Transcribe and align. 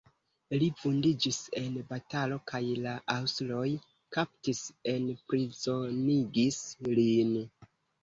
Li 0.61 0.69
vundiĝis 0.77 1.37
en 1.61 1.75
batalo 1.91 2.39
kaj 2.53 2.63
la 2.87 2.95
aŭstroj 3.19 3.69
kaptis, 4.19 4.65
enprizonigis 4.97 6.63
lin. 7.01 7.43